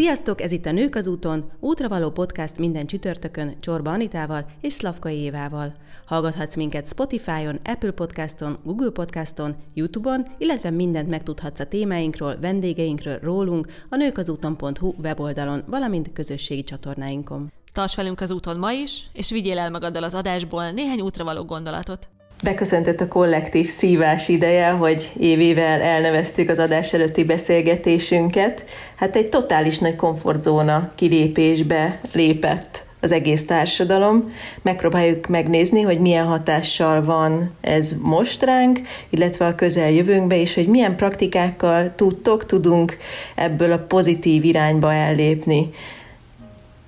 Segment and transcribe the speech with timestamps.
[0.00, 5.16] Sziasztok, ez itt a Nők az úton, útravaló podcast minden csütörtökön Csorba Anitával és Szlavkai
[5.16, 5.72] Évával.
[6.06, 13.66] Hallgathatsz minket Spotify-on, Apple Podcaston, Google Podcaston, YouTube-on, illetve mindent megtudhatsz a témáinkról, vendégeinkről, rólunk
[13.88, 17.52] a nőkazúton.hu weboldalon, valamint közösségi csatornáinkon.
[17.72, 22.08] Tarts velünk az úton ma is, és vigyél el magaddal az adásból néhány útravaló gondolatot.
[22.42, 28.64] Beköszöntött a kollektív szívás ideje, hogy évével elneveztük az adás előtti beszélgetésünket.
[28.96, 34.32] Hát egy totális nagy komfortzóna kilépésbe lépett az egész társadalom.
[34.62, 38.80] Megpróbáljuk megnézni, hogy milyen hatással van ez most ránk,
[39.10, 42.98] illetve a közeljövőnkbe, és hogy milyen praktikákkal tudtok, tudunk
[43.34, 45.70] ebből a pozitív irányba ellépni.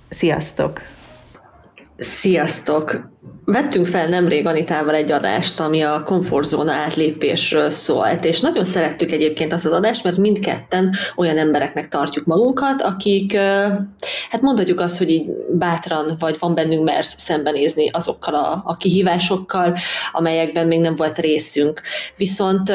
[0.08, 0.80] Sziasztok!
[2.02, 3.10] Sziasztok!
[3.44, 9.52] Vettünk fel nemrég Anitával egy adást, ami a komfortzóna átlépésről szólt, és nagyon szerettük egyébként
[9.52, 13.36] azt az adást, mert mindketten olyan embereknek tartjuk magunkat, akik,
[14.30, 15.26] hát mondhatjuk azt, hogy így
[15.58, 19.76] bátran, vagy van bennünk mersz szembenézni azokkal a, a kihívásokkal,
[20.12, 21.80] amelyekben még nem volt részünk.
[22.16, 22.72] Viszont,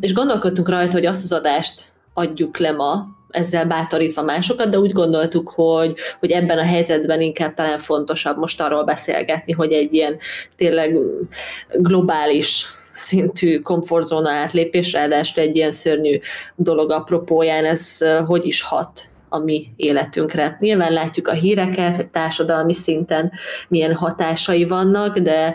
[0.00, 4.92] és gondolkodtunk rajta, hogy azt az adást adjuk le ma, ezzel bátorítva másokat, de úgy
[4.92, 10.18] gondoltuk, hogy, hogy ebben a helyzetben inkább talán fontosabb most arról beszélgetni, hogy egy ilyen
[10.56, 10.98] tényleg
[11.68, 16.18] globális szintű komfortzóna átlépés, ráadásul egy ilyen szörnyű
[16.56, 20.56] dolog apropóján, ez hogy is hat a mi életünkre.
[20.58, 23.32] Nyilván látjuk a híreket, hogy társadalmi szinten
[23.68, 25.54] milyen hatásai vannak, de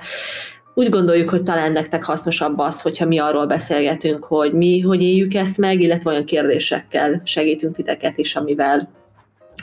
[0.74, 5.34] úgy gondoljuk, hogy talán nektek hasznosabb az, hogyha mi arról beszélgetünk, hogy mi hogy éljük
[5.34, 8.90] ezt meg, illetve olyan kérdésekkel segítünk titeket is, amivel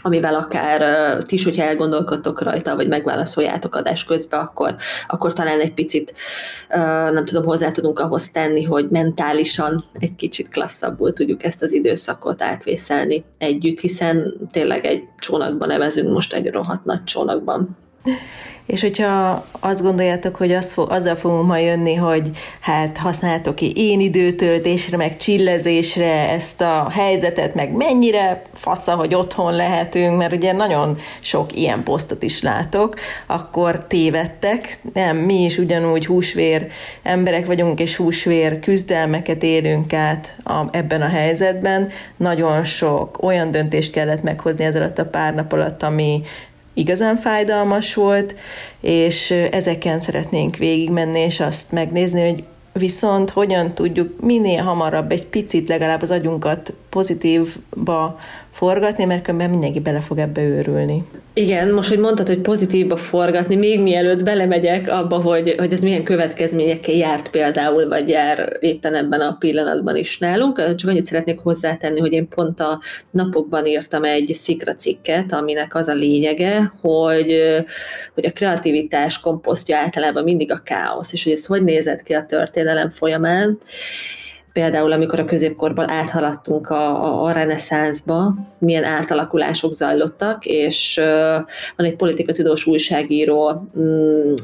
[0.03, 5.61] amivel akár uh, ti is, hogyha elgondolkodtok rajta, vagy megválaszoljátok adás közben, akkor, akkor talán
[5.61, 6.15] egy picit,
[6.69, 11.73] uh, nem tudom, hozzá tudunk ahhoz tenni, hogy mentálisan egy kicsit klasszabbul tudjuk ezt az
[11.73, 17.69] időszakot átvészelni együtt, hiszen tényleg egy csónakban nevezünk most egy rohadt nagy csónakban.
[18.71, 24.01] És hogyha azt gondoljátok, hogy az azzal fogunk majd jönni, hogy hát használtok ki én
[24.01, 30.97] időtöltésre, meg csillezésre ezt a helyzetet, meg mennyire fasza, hogy otthon lehetünk, mert ugye nagyon
[31.21, 32.95] sok ilyen posztot is látok,
[33.27, 34.79] akkor tévedtek.
[34.93, 36.67] Nem, mi is ugyanúgy húsvér
[37.03, 41.89] emberek vagyunk, és húsvér küzdelmeket élünk át a, ebben a helyzetben.
[42.17, 46.23] Nagyon sok olyan döntést kellett meghozni ez alatt a pár nap alatt, ami
[46.81, 48.35] igazán fájdalmas volt,
[48.81, 55.69] és ezeken szeretnénk végigmenni, és azt megnézni, hogy viszont hogyan tudjuk minél hamarabb egy picit
[55.69, 58.19] legalább az agyunkat pozitívba
[58.51, 61.05] forgatni, mert különben mindenki bele fog ebbe őrülni.
[61.33, 66.03] Igen, most, hogy mondtad, hogy pozitívba forgatni, még mielőtt belemegyek abba, hogy, hogy ez milyen
[66.03, 70.75] következményekkel járt például, vagy jár éppen ebben a pillanatban is nálunk.
[70.75, 72.81] Csak annyit szeretnék hozzátenni, hogy én pont a
[73.11, 77.41] napokban írtam egy szikra cikket, aminek az a lényege, hogy,
[78.15, 82.25] hogy a kreativitás komposztja általában mindig a káosz, és hogy ez hogy nézett ki a
[82.25, 83.59] történelem folyamán,
[84.53, 91.05] például amikor a középkorban áthaladtunk a, a, a reneszánszba, milyen átalakulások zajlottak, és uh,
[91.77, 94.35] van egy politikatudós újságíró, um,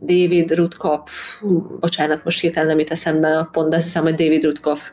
[0.00, 1.42] David Rutkopf,
[1.80, 4.90] bocsánat, most hirtelen nem jut eszembe a pont, de azt hiszem, hogy David Rutkopf,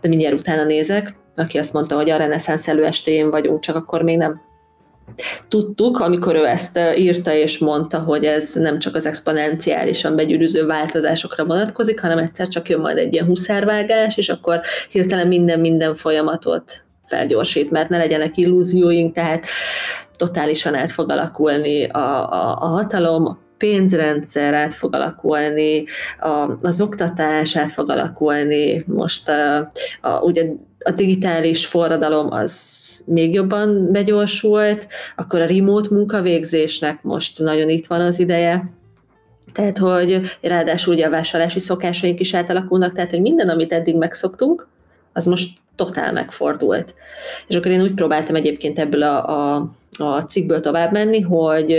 [0.00, 4.16] de mindjárt utána nézek, aki azt mondta, hogy a reneszánsz előestéjén vagyunk, csak akkor még
[4.16, 4.40] nem
[5.48, 11.44] Tudtuk, amikor ő ezt írta és mondta, hogy ez nem csak az exponenciálisan begyűrűző változásokra
[11.44, 14.60] vonatkozik, hanem egyszer csak jön majd egy ilyen huszárvágás, és akkor
[14.90, 19.46] hirtelen minden-minden folyamatot felgyorsít, mert ne legyenek illúzióink, tehát
[20.16, 25.84] totálisan át fog alakulni a, a, a hatalom, a pénzrendszer át fog alakulni,
[26.20, 30.44] a, az oktatás át fog alakulni, most a, a, ugye
[30.84, 34.86] a digitális forradalom az még jobban begyorsult,
[35.16, 38.70] akkor a remote munkavégzésnek most nagyon itt van az ideje,
[39.52, 44.68] tehát, hogy ráadásul ugye a vásárlási szokásaink is átalakulnak, tehát, hogy minden, amit eddig megszoktunk,
[45.12, 46.94] az most totál megfordult.
[47.46, 49.68] És akkor én úgy próbáltam egyébként ebből a, a
[49.98, 51.76] a cikkből tovább menni, hogy,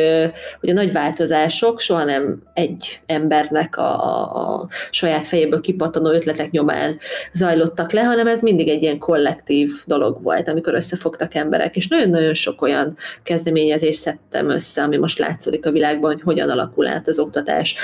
[0.60, 6.98] hogy a nagy változások soha nem egy embernek a, a saját fejéből kipattanó ötletek nyomán
[7.34, 12.34] zajlottak le, hanem ez mindig egy ilyen kollektív dolog volt, amikor összefogtak emberek, és nagyon-nagyon
[12.34, 17.20] sok olyan kezdeményezést szedtem össze, ami most látszódik a világban, hogy hogyan alakul át az
[17.20, 17.76] oktatás,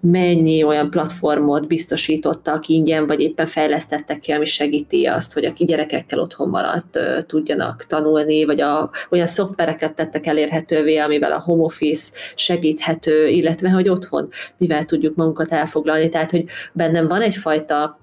[0.00, 6.18] mennyi olyan platformot biztosítottak ingyen, vagy éppen fejlesztettek ki, ami segíti azt, hogy aki gyerekekkel
[6.18, 12.10] otthon maradt tudjanak tanulni, vagy a, olyan szoftver szoftvereket tettek elérhetővé, amivel a home office
[12.34, 16.08] segíthető, illetve hogy otthon mivel tudjuk magunkat elfoglalni.
[16.08, 18.00] Tehát, hogy bennem van egyfajta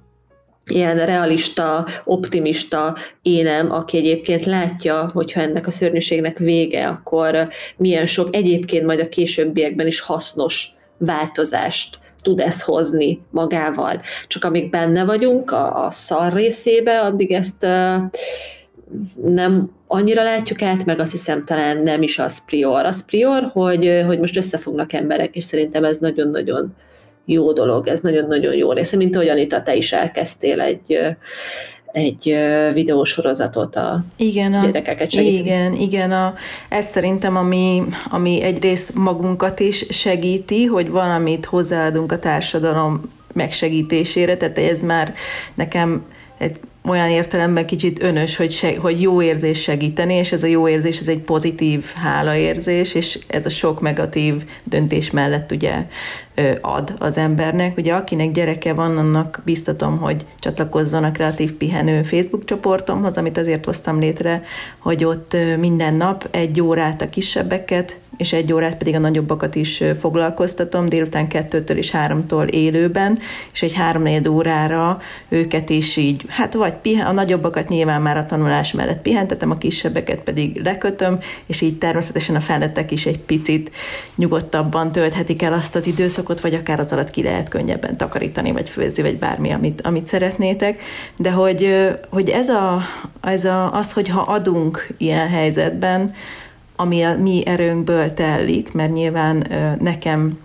[0.71, 7.47] ilyen realista, optimista énem, aki egyébként látja, hogyha ennek a szörnyűségnek vége, akkor
[7.77, 10.67] milyen sok egyébként majd a későbbiekben is hasznos
[10.97, 14.01] változást tud ez hozni magával.
[14.27, 17.95] Csak amíg benne vagyunk a, a szar részébe, addig ezt uh,
[19.23, 22.85] nem annyira látjuk át, meg azt hiszem talán nem is az prior.
[22.85, 26.75] Az prior, hogy, hogy most összefognak emberek, és szerintem ez nagyon-nagyon
[27.25, 30.99] jó dolog, ez nagyon-nagyon jó része, mint ahogy Anita, te is elkezdtél egy,
[31.91, 32.35] egy
[32.73, 35.39] videósorozatot a igen, a, gyerekeket segíteni.
[35.39, 36.33] Igen, igen, a,
[36.69, 43.01] ez szerintem, ami, ami egyrészt magunkat is segíti, hogy valamit hozzáadunk a társadalom
[43.33, 45.13] megsegítésére, tehát ez már
[45.55, 46.05] nekem
[46.37, 46.59] egy
[46.89, 50.99] olyan értelemben kicsit önös, hogy, seg, hogy jó érzés segíteni, és ez a jó érzés,
[50.99, 55.85] ez egy pozitív hálaérzés, és ez a sok negatív döntés mellett ugye
[56.61, 57.77] ad az embernek.
[57.77, 63.65] Ugye akinek gyereke van, annak biztatom, hogy csatlakozzon a Kreatív Pihenő Facebook csoportomhoz, amit azért
[63.65, 64.43] hoztam létre,
[64.77, 69.83] hogy ott minden nap egy órát a kisebbeket, és egy órát pedig a nagyobbakat is
[69.99, 73.19] foglalkoztatom, délután kettőtől és háromtól élőben,
[73.53, 78.25] és egy három órára őket is így, hát vagy pihen, a nagyobbakat nyilván már a
[78.25, 83.71] tanulás mellett pihentetem, a kisebbeket pedig lekötöm, és így természetesen a felnőttek is egy picit
[84.15, 88.69] nyugodtabban tölthetik el azt az időszakot, vagy akár az alatt ki lehet könnyebben takarítani, vagy
[88.69, 90.81] főzni, vagy bármi, amit, amit szeretnétek.
[91.17, 92.81] De hogy, hogy ez, a,
[93.21, 96.13] ez a, az, hogyha adunk ilyen helyzetben,
[96.75, 99.47] ami a mi erőnkből tellik, mert nyilván
[99.79, 100.37] nekem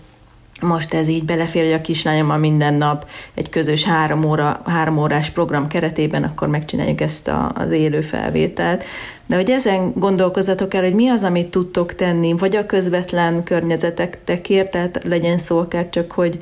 [0.61, 5.31] most ez így belefér, hogy a kislányommal minden nap egy közös három, óra, három órás
[5.31, 8.85] program keretében, akkor megcsináljuk ezt a, az élő felvételt.
[9.27, 14.71] De hogy ezen gondolkozatok el, hogy mi az, amit tudtok tenni, vagy a közvetlen környezetekért,
[14.71, 16.41] tehát legyen szó akár csak, hogy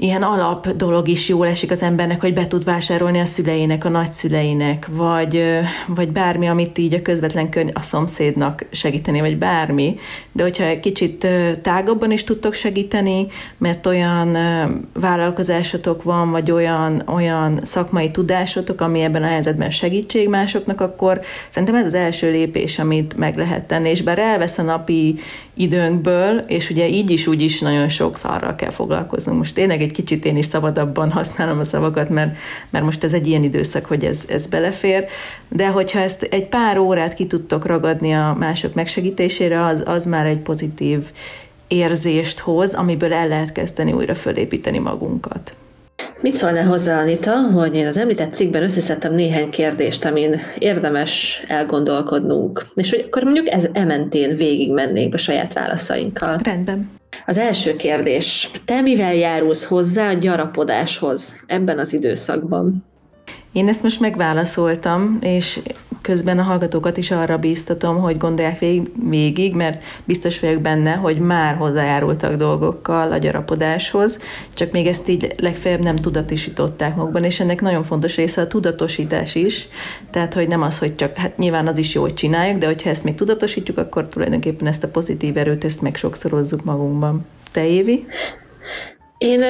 [0.00, 3.88] ilyen alap dolog is jól esik az embernek, hogy be tud vásárolni a szüleinek, a
[3.88, 5.42] nagyszüleinek, vagy,
[5.86, 9.98] vagy bármi, amit így a közvetlen kör, a szomszédnak segíteni, vagy bármi.
[10.32, 11.26] De hogyha egy kicsit
[11.62, 13.26] tágabban is tudtok segíteni,
[13.58, 14.36] mert olyan
[14.92, 21.20] vállalkozásotok van, vagy olyan, olyan szakmai tudásotok, ami ebben a helyzetben segítség másoknak, akkor
[21.50, 23.88] szerintem ez az első lépés, amit meg lehet tenni.
[23.90, 25.18] És bár elvesz a napi
[25.54, 29.38] időnkből, és ugye így is úgy is nagyon sok szarral kell foglalkoznunk.
[29.38, 32.36] Most tényleg egy kicsit én is szabadabban használom a szavakat, mert,
[32.70, 35.04] mert most ez egy ilyen időszak, hogy ez, ez belefér,
[35.48, 40.26] de hogyha ezt egy pár órát ki tudtok ragadni a mások megsegítésére, az, az már
[40.26, 41.10] egy pozitív
[41.68, 45.54] érzést hoz, amiből el lehet kezdeni újra fölépíteni magunkat.
[46.22, 52.66] Mit szólnál hozzá, Anita, hogy én az említett cikkben összeszedtem néhány kérdést, amin érdemes elgondolkodnunk,
[52.74, 56.40] és hogy akkor mondjuk ez ementén végigmennénk a saját válaszainkkal.
[56.42, 56.99] Rendben.
[57.30, 58.50] Az első kérdés.
[58.64, 62.84] Te mivel járulsz hozzá a gyarapodáshoz ebben az időszakban?
[63.52, 65.60] Én ezt most megválaszoltam, és
[66.00, 68.58] közben a hallgatókat is arra bíztatom, hogy gondolják
[69.08, 74.18] végig, mert biztos vagyok benne, hogy már hozzájárultak dolgokkal a gyarapodáshoz,
[74.54, 79.34] csak még ezt így legfeljebb nem tudatosították magukban, és ennek nagyon fontos része a tudatosítás
[79.34, 79.68] is,
[80.10, 82.90] tehát hogy nem az, hogy csak, hát nyilván az is jó, hogy csináljuk, de hogyha
[82.90, 87.26] ezt még tudatosítjuk, akkor tulajdonképpen ezt a pozitív erőt, ezt meg sokszorozzuk magunkban.
[87.52, 88.06] Te, Évi?
[89.20, 89.44] Én,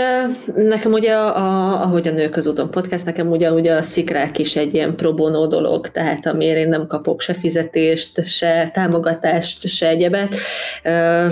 [0.55, 4.75] nekem ugye, a, ahogy a Nők úton podcast, nekem ugye, ugye a szikrák is egy
[4.75, 10.35] ilyen pro bono dolog, tehát amiért én nem kapok se fizetést, se támogatást, se egyebet,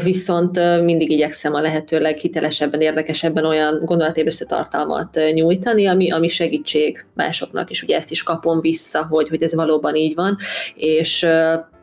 [0.02, 7.71] viszont mindig igyekszem a lehető leghitelesebben, érdekesebben olyan gondolatébresztő tartalmat nyújtani, ami, ami segítség másoknak,
[7.71, 10.37] és ugye ezt is kapom vissza, hogy, hogy ez valóban így van,
[10.75, 11.26] és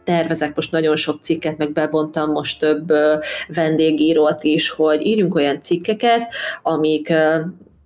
[0.06, 2.92] tervezek most nagyon sok cikket, meg bevontam most több
[3.48, 7.14] vendégírót is, hogy írjunk olyan cikkeket, amik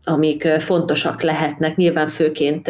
[0.03, 2.67] amik fontosak lehetnek, nyilván főként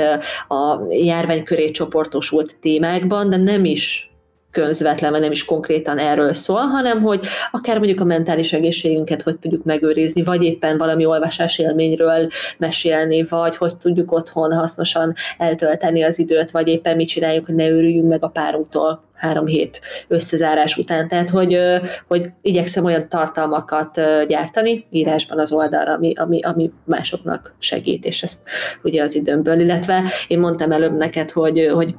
[0.48, 4.09] a járvány köré csoportosult témákban, de nem is
[4.52, 9.64] közvetlenül nem is konkrétan erről szól, hanem hogy akár mondjuk a mentális egészségünket hogy tudjuk
[9.64, 16.52] megőrizni, vagy éppen valami olvasás élményről mesélni, vagy hogy tudjuk otthon hasznosan eltölteni az időt,
[16.52, 21.08] vagy éppen mit csináljuk, hogy ne őrüljünk meg a párunktól három hét összezárás után.
[21.08, 21.60] Tehát, hogy,
[22.08, 28.40] hogy igyekszem olyan tartalmakat gyártani írásban az oldalra, ami, ami, ami másoknak segít, és ezt
[28.84, 29.60] ugye az időmből.
[29.60, 31.96] Illetve én mondtam előbb neked, hogy, hogy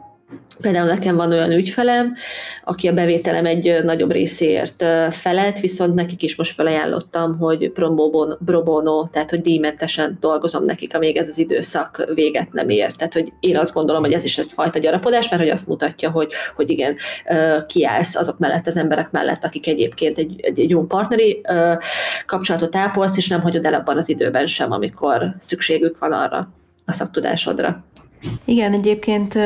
[0.61, 2.15] Például nekem van olyan ügyfelem,
[2.65, 7.71] aki a bevételem egy nagyobb részéért felelt, viszont nekik is most felajánlottam, hogy
[8.45, 12.93] pro bono, tehát hogy díjmentesen dolgozom nekik, amíg ez az időszak véget nem ér.
[12.93, 16.33] Tehát, hogy én azt gondolom, hogy ez is egyfajta gyarapodás, mert hogy azt mutatja, hogy,
[16.57, 16.97] hogy igen,
[17.67, 21.41] kiállsz azok mellett, az emberek mellett, akik egyébként egy, egy, egy jó partneri
[22.27, 26.49] kapcsolatot ápolsz, és nem hagyod el abban az időben sem, amikor szükségük van arra
[26.85, 27.85] a szaktudásodra.
[28.45, 29.39] Igen, egyébként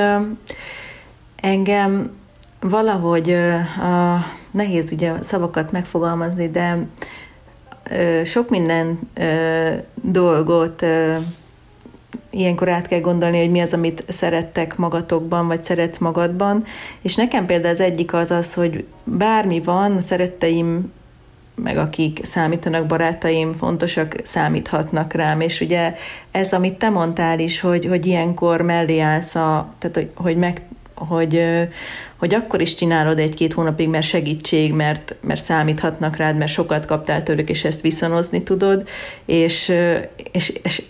[1.45, 2.11] engem
[2.61, 4.15] valahogy a,
[4.51, 6.87] nehéz ugye szavakat megfogalmazni, de
[8.25, 8.99] sok minden
[9.95, 10.85] dolgot
[12.31, 16.65] ilyenkor át kell gondolni, hogy mi az, amit szerettek magatokban, vagy szeretsz magadban.
[17.03, 20.93] És nekem például az egyik az az, hogy bármi van, a szeretteim
[21.55, 25.95] meg akik számítanak, barátaim fontosak, számíthatnak rám, és ugye
[26.31, 30.63] ez, amit te mondtál is, hogy, hogy ilyenkor mellé állsz, a, tehát hogy, hogy, meg,
[30.95, 31.45] hogy,
[32.17, 37.23] hogy akkor is csinálod egy-két hónapig, mert segítség, mert, mert számíthatnak rád, mert sokat kaptál
[37.23, 38.89] tőlük, és ezt viszonozni tudod,
[39.25, 39.73] és,
[40.33, 40.83] és, és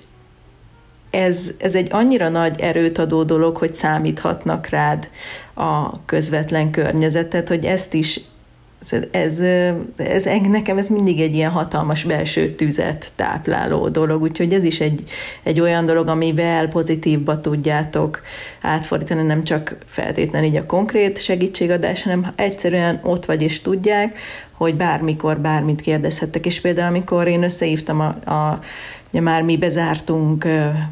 [1.10, 5.08] ez, ez egy annyira nagy erőt adó dolog, hogy számíthatnak rád
[5.54, 8.20] a közvetlen környezetet, hogy ezt is
[8.92, 9.38] ez, ez,
[9.96, 15.02] ez, nekem ez mindig egy ilyen hatalmas belső tüzet tápláló dolog, úgyhogy ez is egy,
[15.42, 18.22] egy olyan dolog, amivel pozitívba tudjátok
[18.60, 24.18] átfordítani, nem csak feltétlenül így a konkrét segítségadás, hanem egyszerűen ott vagy és tudják,
[24.52, 28.60] hogy bármikor bármit kérdezhettek, és például amikor én összehívtam a, a
[29.14, 30.46] Ugye már mi bezártunk,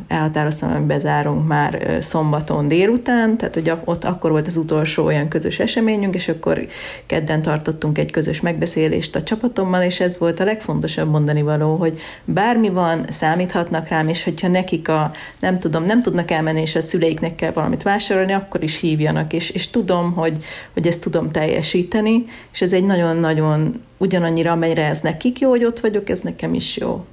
[0.08, 5.58] elhatároztam, hogy bezárunk már szombaton délután, tehát hogy ott akkor volt az utolsó olyan közös
[5.58, 6.66] eseményünk, és akkor
[7.06, 12.00] kedden tartottunk egy közös megbeszélést a csapatommal, és ez volt a legfontosabb mondani való, hogy
[12.24, 15.10] bármi van, számíthatnak rám, és hogyha nekik a,
[15.40, 19.50] nem tudom, nem tudnak elmenni, és a szüleiknek kell valamit vásárolni, akkor is hívjanak, és,
[19.50, 25.38] és tudom, hogy, hogy ezt tudom teljesíteni, és ez egy nagyon-nagyon ugyanannyira, amelyre ez nekik
[25.38, 27.04] jó, hogy ott vagyok, ez nekem is jó.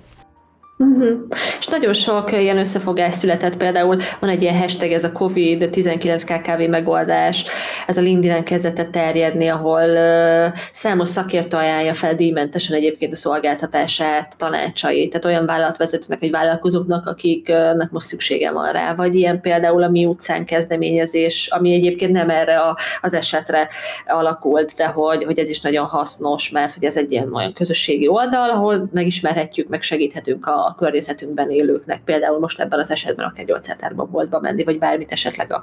[0.84, 1.18] Uh-huh.
[1.60, 6.70] És nagyon sok ilyen összefogás született, például van egy ilyen hashtag, ez a COVID-19 KKV
[6.70, 7.46] megoldás,
[7.88, 14.38] ez a LinkedIn-en kezdett terjedni, ahol uh, számos szakértő ajánlja fel díjmentesen egyébként a szolgáltatását,
[14.38, 19.90] tanácsait, tehát olyan vállalatvezetőnek vagy vállalkozóknak, akiknek most szüksége van rá, vagy ilyen például a
[19.90, 23.70] Mi utcán kezdeményezés, ami egyébként nem erre a, az esetre
[24.08, 28.08] alakult, de hogy, hogy ez is nagyon hasznos, mert hogy ez egy ilyen olyan közösségi
[28.08, 33.46] oldal, ahol megismerhetjük, meg segíthetünk a a környezetünkben élőknek, például most ebben az esetben akár
[33.46, 35.62] gyógyszertárba boltba menni, vagy bármit esetleg, a,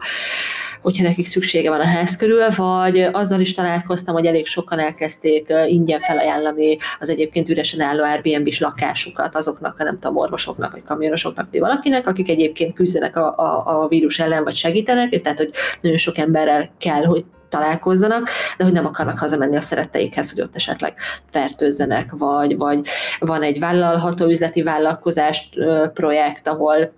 [0.82, 5.52] hogyha nekik szüksége van a ház körül, vagy azzal is találkoztam, hogy elég sokan elkezdték
[5.66, 11.60] ingyen felajánlani az egyébként üresen álló Airbnb-s lakásukat azoknak, nem tudom, orvosoknak, vagy kamionosoknak, vagy
[11.60, 16.18] valakinek, akik egyébként küzdenek a, a, a vírus ellen, vagy segítenek, tehát hogy nagyon sok
[16.18, 20.94] emberrel kell, hogy találkozzanak, de hogy nem akarnak hazamenni a szeretteikhez, hogy ott esetleg
[21.30, 22.88] fertőzzenek, vagy, vagy
[23.18, 25.50] van egy vállalható üzleti vállalkozás
[25.92, 26.92] projekt, ahol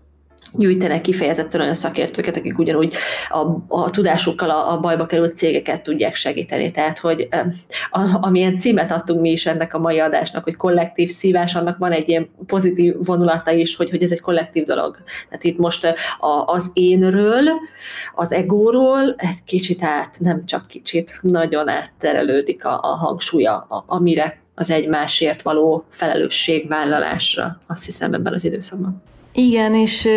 [0.53, 2.95] gyűjtenek kifejezetten olyan szakértőket, akik ugyanúgy
[3.29, 6.71] a, a tudásukkal a, a bajba került cégeket tudják segíteni.
[6.71, 7.29] Tehát, hogy
[7.91, 11.93] a, amilyen címet adtunk mi is ennek a mai adásnak, hogy kollektív szívás, annak van
[11.93, 14.99] egy ilyen pozitív vonulata is, hogy, hogy ez egy kollektív dolog.
[15.29, 15.85] Tehát itt most
[16.19, 17.45] a, az énről,
[18.15, 24.41] az egóról egy kicsit át, nem csak kicsit, nagyon átterelődik a, a hangsúlya, a, amire
[24.55, 29.03] az egymásért való felelősségvállalásra, azt hiszem ebben az időszakban.
[29.41, 30.09] Igen, és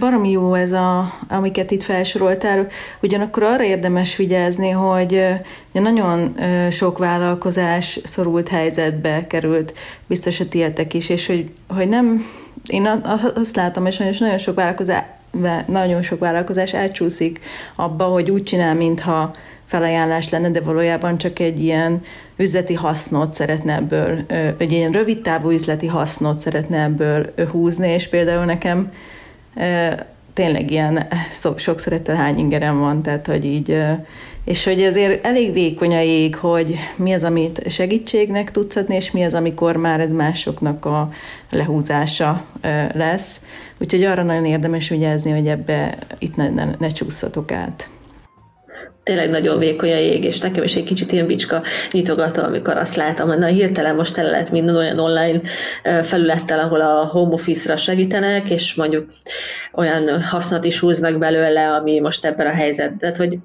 [0.00, 2.66] baromi jó ez, a, amiket itt felsoroltál.
[3.02, 5.26] Ugyanakkor arra érdemes vigyázni, hogy
[5.72, 6.36] nagyon
[6.70, 9.74] sok vállalkozás szorult helyzetbe került,
[10.06, 12.26] biztos a tietek is, és hogy, hogy nem,
[12.66, 13.02] én
[13.34, 15.04] azt látom, és nagyon sok vállalkozás,
[15.66, 17.40] nagyon sok vállalkozás elcsúszik
[17.74, 19.30] abba, hogy úgy csinál, mintha
[19.64, 22.02] felajánlás lenne, de valójában csak egy ilyen
[22.36, 24.18] üzleti hasznot szeretne ebből,
[24.58, 28.90] egy ilyen rövid távú üzleti hasznot szeretne ebből húzni, és például nekem
[30.32, 31.06] tényleg ilyen
[31.56, 33.76] sokszor ettől hány ingerem van, tehát hogy így,
[34.44, 39.10] és hogy azért elég vékony a jég, hogy mi az, amit segítségnek tudsz adni, és
[39.10, 41.10] mi az, amikor már ez másoknak a
[41.50, 42.44] lehúzása
[42.94, 43.40] lesz.
[43.78, 47.88] Úgyhogy arra nagyon érdemes vigyázni, hogy ebbe itt ne, ne, ne csúszatok át
[49.04, 52.96] tényleg nagyon vékony a jég, és nekem is egy kicsit ilyen bicska nyitogató, amikor azt
[52.96, 55.40] látom, hogy na hirtelen most tele lehet minden olyan online
[56.02, 59.06] felülettel, ahol a home office-ra segítenek, és mondjuk
[59.72, 63.38] olyan hasznot is húznak belőle, ami most ebben a helyzetben, tehát hogy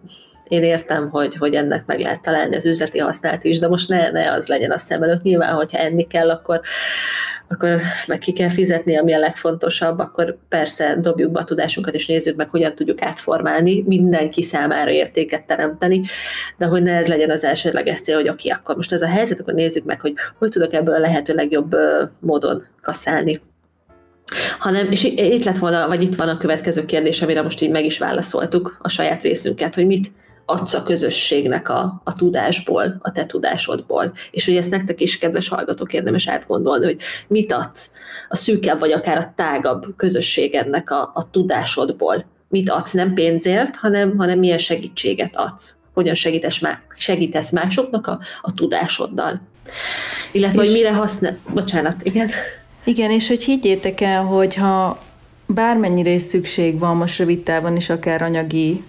[0.50, 4.12] én értem, hogy, hogy ennek meg lehet találni az üzleti hasznát is, de most ne,
[4.12, 5.22] ne az legyen a szem előtt.
[5.22, 6.62] Nyilván, hogyha enni kell, akkor,
[7.50, 12.06] akkor meg ki kell fizetni, ami a legfontosabb, akkor persze dobjuk be a tudásunkat, és
[12.06, 16.02] nézzük meg, hogyan tudjuk átformálni, mindenki számára értéket teremteni,
[16.58, 19.40] de hogy ne ez legyen az elsődleges cél, hogy oké, akkor most ez a helyzet,
[19.40, 21.76] akkor nézzük meg, hogy hogy tudok ebből a lehető legjobb
[22.20, 23.42] módon kaszálni.
[24.60, 27.86] Hanem, és itt lett volna, vagy itt van a következő kérdés, amire most így meg
[27.86, 30.12] is válaszoltuk a saját részünket, hogy mit
[30.50, 34.14] adsz a közösségnek a, a tudásból, a te tudásodból.
[34.32, 37.92] És hogy ezt nektek is, kedves hallgatók, érdemes átgondolni, hogy mit adsz
[38.30, 42.26] a szűkebb, vagy akár a tágabb közösségednek a, a tudásodból.
[42.48, 45.76] Mit adsz, nem pénzért, hanem, hanem milyen segítséget adsz.
[45.94, 49.42] Hogyan segítesz, segítesz másoknak a, a tudásoddal.
[50.32, 51.38] Illetve, és, hogy mire használ...
[51.54, 52.30] Bocsánat, igen.
[52.84, 55.00] Igen, és hogy higgyétek el, hogy ha
[55.46, 58.84] bármennyire is szükség van most rövid távon is akár anyagi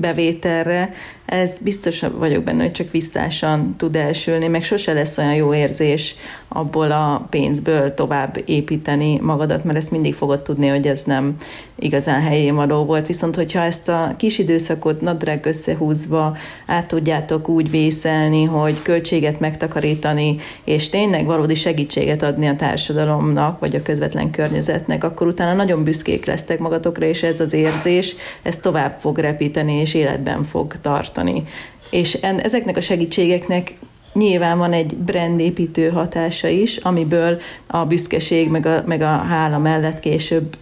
[0.00, 0.92] bevételre,
[1.26, 6.14] ez biztos vagyok benne, hogy csak visszásan tud elsülni, meg sose lesz olyan jó érzés
[6.48, 11.36] abból a pénzből tovább építeni magadat, mert ezt mindig fogod tudni, hogy ez nem
[11.78, 13.06] igazán helyén való volt.
[13.06, 20.36] Viszont, hogyha ezt a kis időszakot nadrág összehúzva át tudjátok úgy vészelni, hogy költséget megtakarítani,
[20.64, 26.26] és tényleg valódi segítséget adni a társadalomnak, vagy a közvetlen környezetnek, akkor utána nagyon büszkék
[26.26, 31.44] lesztek magatokra, és ez az érzés, ez tovább fog repíteni, és életben fog tartani tartani.
[31.90, 33.74] És en, ezeknek a segítségeknek
[34.12, 40.00] nyilván van egy brandépítő hatása is, amiből a büszkeség meg a, meg a hála mellett
[40.00, 40.56] később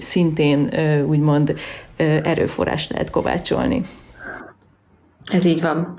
[0.00, 0.70] szintén
[1.06, 1.54] úgymond
[2.22, 3.80] erőforrás lehet kovácsolni.
[5.32, 5.98] Ez így van.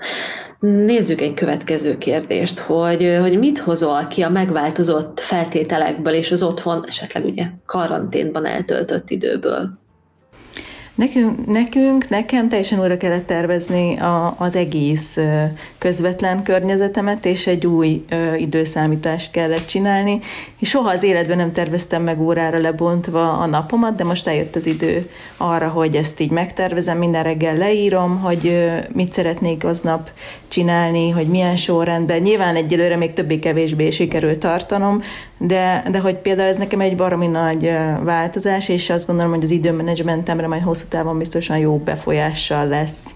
[0.59, 6.83] Nézzük egy következő kérdést, hogy, hogy mit hozol ki a megváltozott feltételekből és az otthon
[6.87, 9.69] esetleg ugye karanténban eltöltött időből?
[10.97, 15.17] Nekünk, nekünk, nekem teljesen újra kellett tervezni a, az egész
[15.77, 20.19] közvetlen környezetemet, és egy új ö, időszámítást kellett csinálni,
[20.59, 24.65] és soha az életben nem terveztem meg órára lebontva a napomat, de most eljött az
[24.65, 30.09] idő arra, hogy ezt így megtervezem, minden reggel leírom, hogy ö, mit szeretnék aznap
[30.47, 32.19] csinálni, hogy milyen sorrendben.
[32.19, 35.01] Nyilván egyelőre még többé-kevésbé sikerült tartanom,
[35.37, 37.71] de, de hogy például ez nekem egy baromi nagy
[38.03, 43.15] változás, és azt gondolom, hogy az időmenedzsmentemre majd hosszú távon biztosan jó befolyással lesz.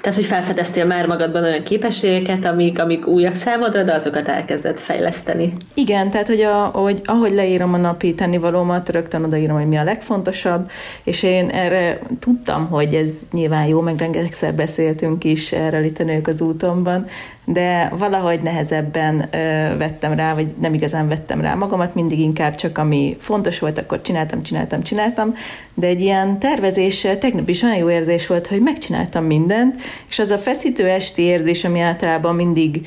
[0.00, 5.52] Tehát, hogy felfedeztél már magadban olyan képességeket, amik, amik újak számodra, de azokat elkezdett fejleszteni.
[5.74, 9.84] Igen, tehát, hogy, a, hogy ahogy leírom a napi tennivalómat, rögtön odaírom, hogy mi a
[9.84, 10.70] legfontosabb,
[11.02, 16.04] és én erre tudtam, hogy ez nyilván jó, meg rengetegszer beszéltünk is erről itt a
[16.04, 17.06] nők az útomban,
[17.44, 22.78] de valahogy nehezebben ö, vettem rá, vagy nem igazán vettem rá magamat, mindig inkább csak
[22.78, 25.34] ami fontos volt, akkor csináltam, csináltam, csináltam,
[25.74, 29.71] de egy ilyen tervezés tegnap is olyan jó érzés volt, hogy megcsináltam mindent,
[30.08, 32.86] és az a feszítő esti érzés, ami általában mindig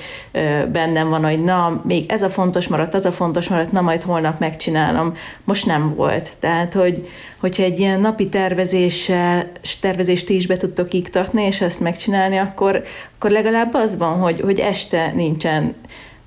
[0.71, 4.01] bennem van, hogy na, még ez a fontos maradt, az a fontos maradt, na majd
[4.01, 6.29] holnap megcsinálom, most nem volt.
[6.39, 12.37] Tehát, hogy, hogyha egy ilyen napi tervezéssel, tervezést is be tudtok iktatni, és ezt megcsinálni,
[12.37, 12.83] akkor,
[13.15, 15.75] akkor legalább az van, hogy, hogy este nincsen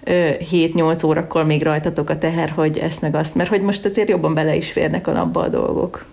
[0.05, 4.35] 7-8 órakor még rajtatok a teher, hogy ezt meg azt, mert hogy most azért jobban
[4.35, 6.07] bele is férnek a napba a dolgok.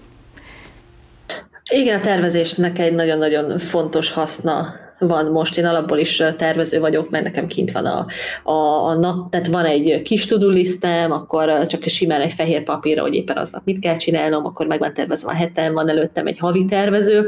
[1.71, 7.23] Igen, a tervezésnek egy nagyon-nagyon fontos haszna van most, én alapból is tervező vagyok, mert
[7.23, 8.06] nekem kint van a,
[8.51, 13.13] a, a nap, tehát van egy kis tudulisztem, akkor csak simán egy fehér papírra, hogy
[13.13, 16.65] éppen aznap mit kell csinálnom, akkor meg van tervezve a hetem, van előttem egy havi
[16.65, 17.28] tervező,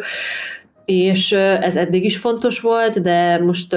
[0.85, 3.75] és ez eddig is fontos volt, de most,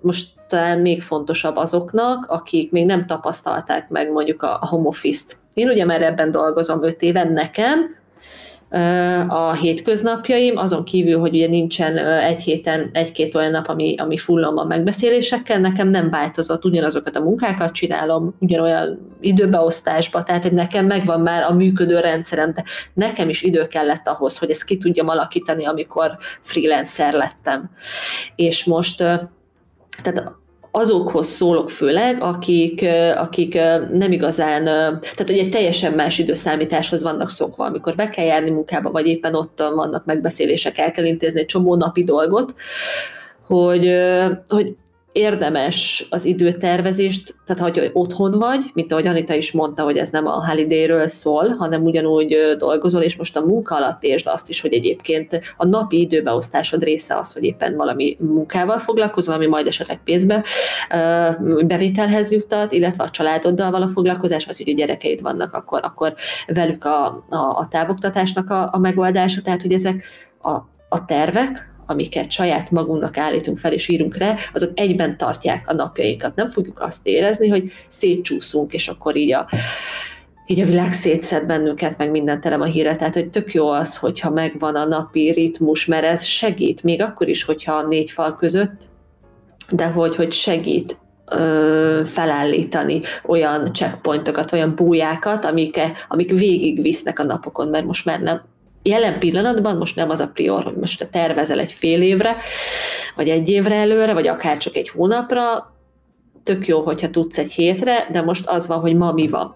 [0.00, 5.36] most talán még fontosabb azoknak, akik még nem tapasztalták meg mondjuk a home office-t.
[5.54, 8.00] Én ugye már ebben dolgozom öt éven nekem,
[9.28, 14.54] a hétköznapjaim, azon kívül, hogy ugye nincsen egy héten egy-két olyan nap, ami, ami fullon
[14.54, 21.20] van megbeszélésekkel, nekem nem változott, ugyanazokat a munkákat csinálom, ugyanolyan időbeosztásba, tehát hogy nekem megvan
[21.20, 25.64] már a működő rendszerem, de nekem is idő kellett ahhoz, hogy ezt ki tudjam alakítani,
[25.66, 27.70] amikor freelancer lettem.
[28.36, 28.96] És most
[30.02, 30.32] tehát
[30.74, 32.84] azokhoz szólok főleg, akik,
[33.16, 33.54] akik
[33.92, 34.64] nem igazán,
[35.00, 39.62] tehát egy teljesen más időszámításhoz vannak szokva, amikor be kell járni munkába, vagy éppen ott
[39.74, 42.54] vannak megbeszélések, el kell intézni egy csomó napi dolgot,
[43.46, 43.94] hogy,
[44.48, 44.76] hogy
[45.12, 50.26] érdemes az időtervezést, tehát hogy otthon vagy, mint ahogy Anita is mondta, hogy ez nem
[50.26, 54.72] a holiday szól, hanem ugyanúgy dolgozol, és most a munka alatt értsd azt is, hogy
[54.72, 60.44] egyébként a napi időbeosztásod része az, hogy éppen valami munkával foglalkozol, ami majd esetleg pénzbe
[61.66, 66.14] bevételhez juttat, illetve a családoddal való foglalkozás, vagy hogy a gyerekeid vannak, akkor, akkor
[66.46, 70.04] velük a, a, a távoktatásnak a, a megoldása, tehát hogy ezek
[70.42, 70.50] a,
[70.88, 76.34] a tervek, amiket saját magunknak állítunk fel és írunk le, azok egyben tartják a napjainkat.
[76.34, 79.48] Nem fogjuk azt érezni, hogy szétcsúszunk, és akkor így a
[80.46, 83.96] így a világ szétszed bennünket, meg minden tele a híre, tehát hogy tök jó az,
[83.96, 88.36] hogyha megvan a napi ritmus, mert ez segít, még akkor is, hogyha a négy fal
[88.36, 88.88] között,
[89.70, 90.96] de hogy, hogy segít
[92.04, 98.42] felállítani olyan checkpointokat, olyan bújákat, amik, amik végigvisznek a napokon, mert most már nem
[98.82, 102.36] jelen pillanatban most nem az a prior, hogy most te tervezel egy fél évre,
[103.16, 105.72] vagy egy évre előre, vagy akár csak egy hónapra,
[106.42, 109.54] tök jó, hogyha tudsz egy hétre, de most az van, hogy ma mi van.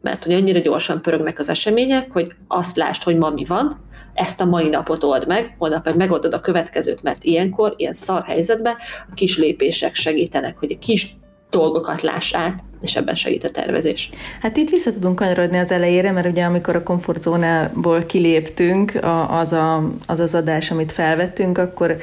[0.00, 4.40] Mert hogy annyira gyorsan pörögnek az események, hogy azt lásd, hogy ma mi van, ezt
[4.40, 8.76] a mai napot old meg, holnap meg megoldod a következőt, mert ilyenkor, ilyen szar helyzetben
[9.10, 11.16] a kis lépések segítenek, hogy a kis
[11.50, 14.10] dolgokat láss át, és ebben segít a tervezés.
[14.40, 18.92] Hát itt vissza tudunk kanyarodni az elejére, mert ugye amikor a komfortzónából kiléptünk,
[19.28, 21.96] az, a, az az adás, amit felvettünk, akkor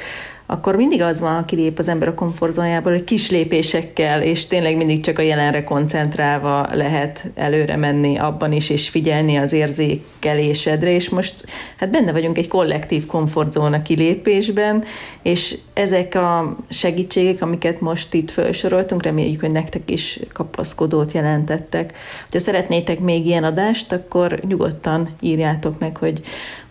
[0.46, 4.76] akkor mindig az van, ha kilép az ember a komfortzónájából, hogy kis lépésekkel, és tényleg
[4.76, 11.08] mindig csak a jelenre koncentrálva lehet előre menni abban is, és figyelni az érzékelésedre, és
[11.08, 11.44] most
[11.76, 14.84] hát benne vagyunk egy kollektív komfortzóna kilépésben,
[15.22, 21.98] és ezek a segítségek, amiket most itt felsoroltunk, reméljük, hogy nektek is kapaszkodót jelentettek.
[22.32, 26.20] Ha szeretnétek még ilyen adást, akkor nyugodtan írjátok meg, hogy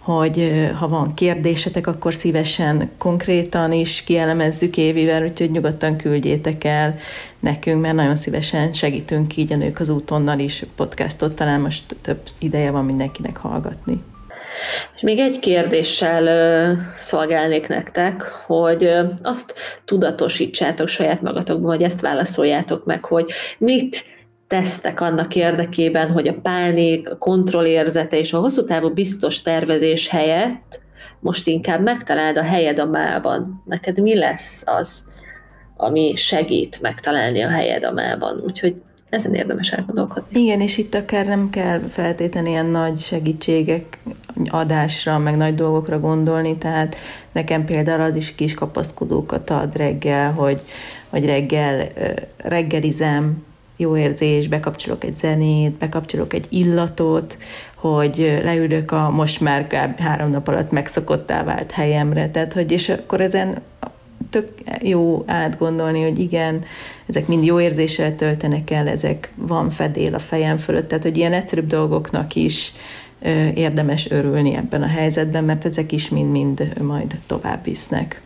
[0.06, 6.96] hogy ha van kérdésetek, akkor szívesen konkrétan is kielemezzük Évivel, úgyhogy nyugodtan küldjétek el
[7.40, 12.20] nekünk, mert nagyon szívesen segítünk így a Nők az útonnal is podcastot, talán most több
[12.40, 14.04] ideje van mindenkinek hallgatni.
[14.96, 18.90] És még egy kérdéssel szolgálnék nektek, hogy
[19.22, 19.54] azt
[19.86, 24.04] tudatosítsátok saját magatokban, vagy ezt válaszoljátok meg, hogy mit
[24.48, 30.84] tesztek annak érdekében, hogy a pánik, a kontrollérzete és a hosszú távú biztos tervezés helyett
[31.20, 33.62] most inkább megtaláld a helyed a mában.
[33.66, 35.04] Neked mi lesz az,
[35.78, 38.42] ami segít megtalálni a helyed a mában?
[38.46, 38.76] Úgyhogy
[39.10, 40.40] ezen érdemes elgondolkodni.
[40.40, 44.00] Igen, és itt akár nem kell feltétlenül ilyen nagy segítségek
[44.50, 46.96] adásra, meg nagy dolgokra gondolni, tehát
[47.32, 50.62] nekem például az is kis kapaszkodókat ad reggel, hogy,
[51.10, 51.88] hogy reggel
[52.38, 53.44] reggelizem,
[53.78, 57.38] jó érzés, bekapcsolok egy zenét, bekapcsolok egy illatot,
[57.76, 63.22] hogy leülök a most már három nap alatt megszokottá vált helyemre, tehát hogy és akkor
[63.22, 63.62] ezen
[64.30, 64.50] tök
[64.82, 66.64] jó átgondolni, hogy igen,
[67.08, 71.34] ezek mind jó érzéssel töltenek el, ezek van fedél a fejem fölött, tehát hogy ilyen
[71.34, 72.74] egyszerűbb dolgoknak is
[73.54, 78.22] érdemes örülni ebben a helyzetben, mert ezek is mind-mind majd tovább visznek.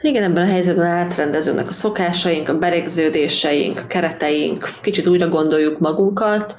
[0.00, 6.54] Igen, ebben a helyzetben átrendeződnek a szokásaink, a berégződéseink, a kereteink, kicsit újra gondoljuk magunkat.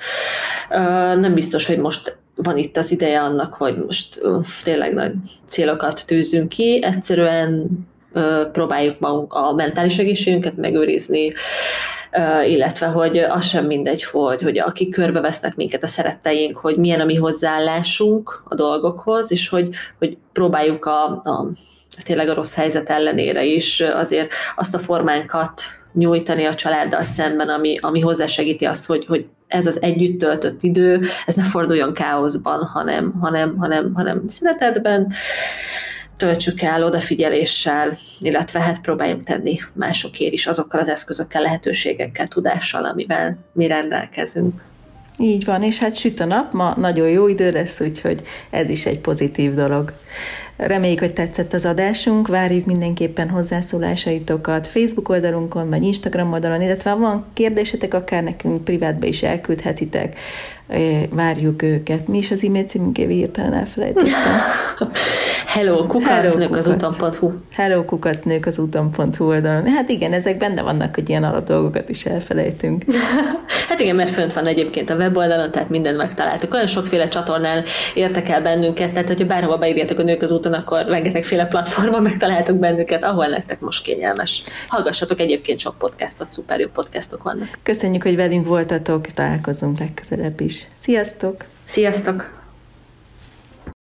[1.19, 4.21] Nem biztos, hogy most van itt az ideje annak, hogy most
[4.63, 5.13] tényleg nagy
[5.45, 7.69] célokat tűzünk ki, egyszerűen
[8.52, 11.34] próbáljuk magunk a mentális egészségünket megőrizni,
[12.47, 17.06] illetve hogy az sem mindegy, hogy, hogy akik körbevesznek minket a szeretteink, hogy milyen a
[17.06, 21.47] mi hozzáállásunk a dolgokhoz, és hogy, hogy próbáljuk a, a
[22.03, 25.62] tényleg a rossz helyzet ellenére is azért azt a formánkat
[25.93, 31.01] nyújtani a családdal szemben, ami, ami hozzásegíti azt, hogy, hogy ez az együtt töltött idő,
[31.25, 35.12] ez ne forduljon káoszban, hanem, hanem, hanem, hanem szeretetben,
[36.17, 43.38] töltsük el odafigyeléssel, illetve hát próbáljunk tenni másokért is azokkal az eszközökkel, lehetőségekkel, tudással, amivel
[43.53, 44.62] mi rendelkezünk.
[45.19, 48.86] Így van, és hát süt a nap, ma nagyon jó idő lesz, úgyhogy ez is
[48.86, 49.93] egy pozitív dolog.
[50.58, 56.98] Reméljük, hogy tetszett az adásunk, várjuk mindenképpen hozzászólásaitokat Facebook oldalunkon, vagy Instagram oldalon, illetve ha
[56.98, 60.20] van kérdésetek, akár nekünk privátba is elküldhetitek,
[61.10, 62.08] várjuk őket.
[62.08, 64.13] Mi is az e-mail címünk, Évi hirtelen elfelejtettem.
[65.48, 67.32] Hello, kukacnők az úton.hu.
[67.52, 69.67] Hello, kukacnők az úton.hu oldalon.
[69.67, 72.84] Hát igen, ezek benne vannak, hogy ilyen alap dolgokat is elfelejtünk.
[73.70, 76.54] hát igen, mert fönt van egyébként a weboldalon, tehát mindent megtaláltuk.
[76.54, 80.86] Olyan sokféle csatornán értek el bennünket, tehát hogyha bárhova beírjátok a nők az úton, akkor
[80.86, 84.43] rengetegféle platformon megtaláltok bennünket, ahol nektek most kényelmes.
[84.67, 87.49] Hallgassatok egyébként sok podcastot, szuper jó podcastok vannak.
[87.63, 90.67] Köszönjük, hogy velünk voltatok, találkozunk legközelebb is.
[90.75, 91.45] Sziasztok!
[91.63, 92.37] Sziasztok!